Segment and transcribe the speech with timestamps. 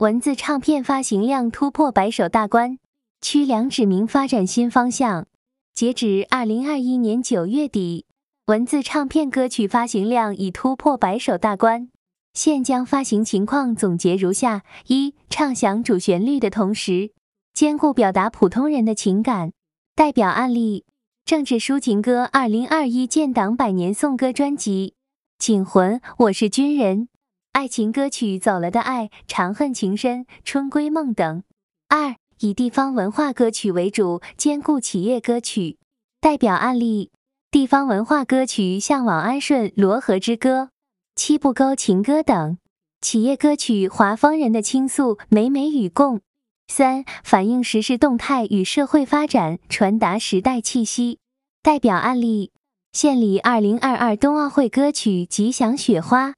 [0.00, 2.78] 文字唱片发行量突破百首大关，
[3.20, 5.26] 曲梁指明发展新方向。
[5.74, 8.06] 截止二零二一年九月底，
[8.46, 11.90] 文字唱片歌曲发行量已突破百首大关。
[12.32, 17.10] 现将发行情况总结如下：一、唱响主旋律的同时，
[17.52, 19.52] 兼顾表达普通人的情感。
[19.94, 20.86] 代表案例：
[21.26, 24.94] 政治抒情歌二零二一建党百年颂歌专辑
[25.44, 27.08] 《警魂》，我是军人。
[27.52, 31.42] 爱情歌曲《走了的爱》《长恨情深》《春闺梦》等。
[31.88, 35.76] 二、以地方文化歌曲为主，兼顾企业歌曲。
[36.20, 37.10] 代表案例：
[37.50, 40.62] 地方文化歌曲《向往安顺》《罗河之歌》。
[41.16, 42.56] 七步沟情歌等
[43.00, 46.20] 企业歌曲，华丰人的倾诉，美美与共。
[46.68, 51.18] 三、反映时事动态与社会发展，传达时代气息。
[51.62, 52.52] 代表案例：
[52.92, 56.30] 献礼二零二二冬奥会歌曲《吉祥雪花》，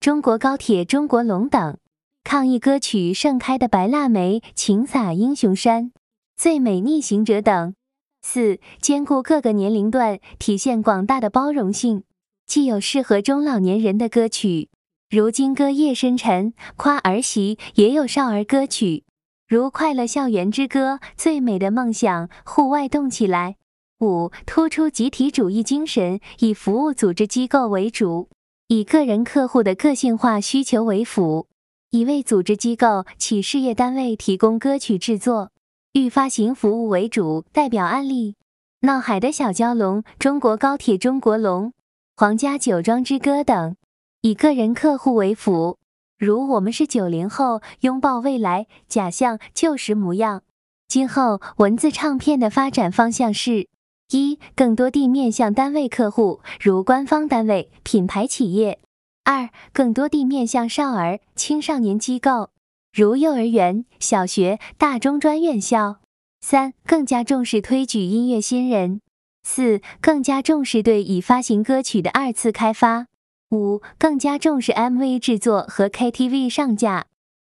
[0.00, 1.76] 中国高铁中国龙等。
[2.24, 5.92] 抗疫歌曲《盛开的白腊梅》，情洒英雄山，
[6.38, 7.74] 最美逆行者等。
[8.22, 12.04] 四、兼顾各个年龄段，体现广大的包容性。
[12.46, 14.70] 既有适合中老年人的歌曲，
[15.10, 19.04] 如《金歌夜深沉》夸儿媳，也有少儿歌曲，
[19.46, 23.56] 如《快乐校园之歌》最美的梦想，户外动起来。
[24.00, 28.30] 五、突出集体主义精神，以服务组织机构为主，
[28.72, 31.48] 以个人客户的个性化需求为辅，
[31.90, 35.50] 以为组织机构、企事业单位提供歌曲制作、
[35.94, 37.44] 预发行服务为主。
[37.50, 38.36] 代表案例：
[38.82, 41.72] 闹海的小蛟龙、中国高铁中国龙。
[42.14, 43.74] 皇家酒庄之歌等，
[44.20, 45.76] 以个人客户为辅，
[46.16, 50.44] 如我们是九零后，拥抱未来，假象旧时模样。
[50.86, 53.66] 今后文字唱片的发展方向是：
[54.10, 58.78] 一、更多地面向单位客户，如官方单位、品牌企业；
[59.24, 62.50] 二、更多地面向少儿、青少年机构，
[62.92, 65.98] 如幼儿园、小学、大中专院校；
[66.40, 69.00] 三、更加重视推举音乐新人。
[69.42, 73.06] 四、更加重视对已发行歌曲的二次开发。
[73.50, 77.06] 五、更加重视 MV 制作和 KTV 上架。